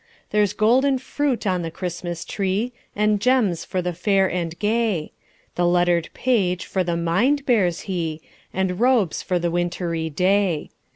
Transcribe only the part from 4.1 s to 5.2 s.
and gay;